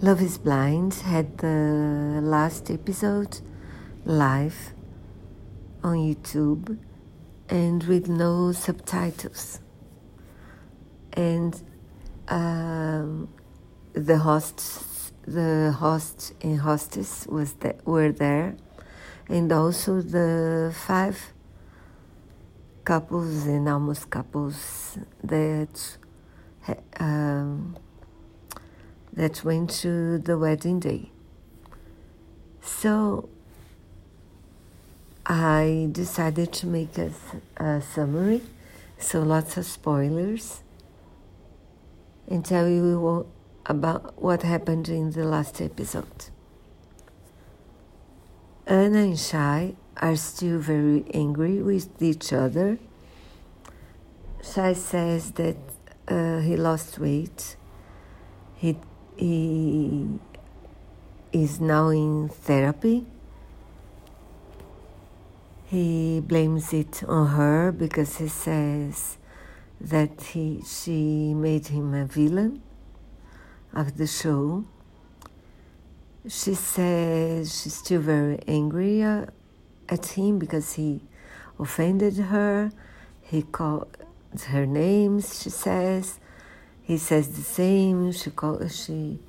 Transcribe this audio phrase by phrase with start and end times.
[0.00, 3.40] Love is Blind had the last episode
[4.04, 4.72] live
[5.82, 6.78] on YouTube
[7.48, 9.58] and with no subtitles.
[11.14, 11.60] And
[12.28, 13.28] um,
[13.92, 18.56] the hosts, the host and hostess was that were there,
[19.28, 21.32] and also the five
[22.84, 25.96] couples and almost couples that
[27.00, 27.76] um,
[29.18, 31.10] that went to the wedding day.
[32.62, 33.28] So
[35.26, 37.10] I decided to make a,
[37.56, 38.42] a summary,
[38.96, 40.62] so lots of spoilers,
[42.28, 43.26] and tell you
[43.66, 46.26] about what happened in the last episode.
[48.68, 52.78] Anna and Shai are still very angry with each other.
[54.44, 55.56] Shai says that
[56.06, 57.56] uh, he lost weight.
[58.54, 58.76] He,
[59.18, 60.06] he
[61.32, 63.06] is now in therapy
[65.70, 69.18] he blames it on her because he says
[69.78, 72.62] that he, she made him a villain
[73.74, 74.64] of the show.
[76.26, 81.02] She says she's still very angry at him because he
[81.60, 82.72] offended her.
[83.20, 83.94] He called
[84.46, 86.18] her names, she says.
[86.88, 88.10] He says the same.
[88.12, 89.20] She called, she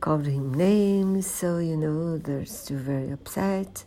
[0.00, 3.84] called him names, so you know they're still very upset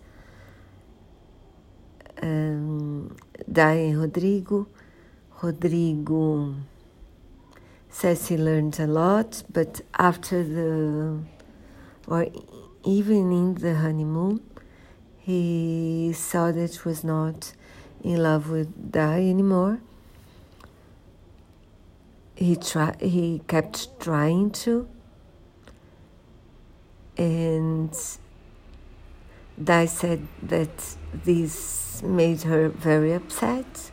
[2.22, 3.16] um,
[3.52, 4.68] Dai Rodrigo.
[5.42, 6.56] Rodrigo
[7.90, 11.20] says he learned a lot, but after the,
[12.08, 12.28] or
[12.84, 14.42] even in the honeymoon,
[15.20, 17.54] he saw that he was not
[18.04, 19.80] in love with Dai anymore.
[22.38, 24.88] He try, he kept trying to,
[27.18, 27.92] and
[29.62, 33.90] Dai said that this made her very upset.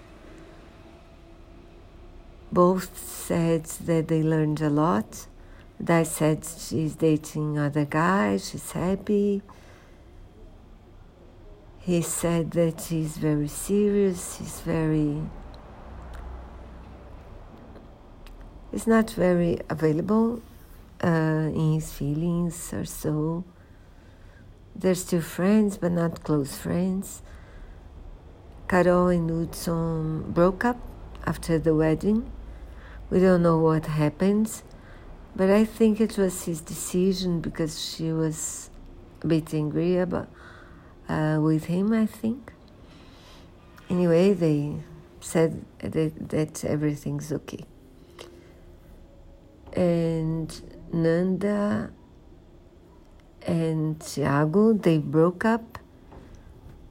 [2.52, 5.26] Both said that they learned a lot.
[5.82, 9.40] Dai said she's dating other guys, she's happy.
[11.78, 15.22] He said that he's very serious, he's very.
[18.74, 20.42] He's not very available
[21.00, 21.06] uh,
[21.54, 23.44] in his feelings or so.
[24.74, 27.22] They're still friends, but not close friends.
[28.66, 30.78] Carol and Hudson broke up
[31.24, 32.32] after the wedding.
[33.10, 34.50] We don't know what happened,
[35.36, 38.70] but I think it was his decision because she was
[39.22, 40.28] a bit angry about,
[41.08, 42.52] uh, with him, I think.
[43.88, 44.82] Anyway, they
[45.20, 47.66] said that, that everything's okay.
[49.74, 51.90] And Nanda
[53.46, 55.78] and Tiago, they broke up.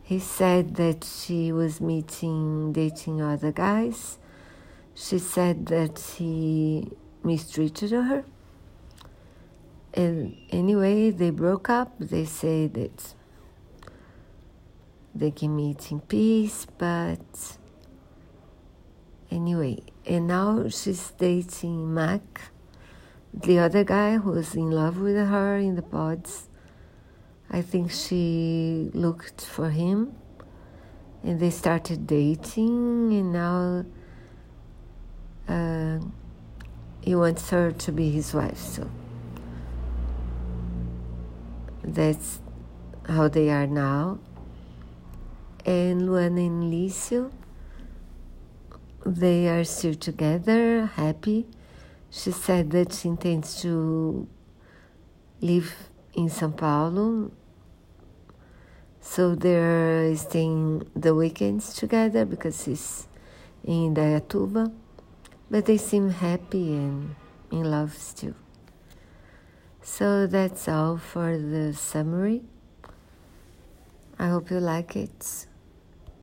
[0.04, 4.18] He said that she was meeting, dating other guys.
[4.94, 6.92] She said that he
[7.24, 8.26] mistreated her.
[9.94, 11.94] And anyway, they broke up.
[12.00, 13.16] They say that
[15.16, 17.58] they can meet in peace, but
[19.30, 22.52] anyway, and now she's dating Mac
[23.34, 26.48] the other guy who was in love with her in the pods,
[27.50, 30.16] I think she looked for him
[31.24, 33.86] and they started dating, and now
[35.48, 36.00] uh,
[37.02, 38.58] he wants her to be his wife.
[38.58, 38.90] So
[41.82, 42.42] that's
[43.08, 44.20] how they are now.
[45.66, 47.32] And Luana and Lissio,
[49.06, 51.48] they are still together, happy
[52.14, 54.28] she said that she intends to
[55.42, 55.74] live
[56.14, 57.32] in São Paulo.
[59.02, 63.08] So they're staying the weekends together because she's
[63.64, 64.72] in Dayatuba.
[65.50, 67.16] But they seem happy and
[67.52, 68.36] in love still.
[69.82, 72.44] So that's all for the summary.
[74.20, 75.48] I hope you like it.